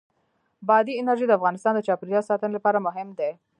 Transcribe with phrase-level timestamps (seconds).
[0.67, 3.31] بادي انرژي د افغانستان د چاپیریال ساتنې لپاره مهم دي.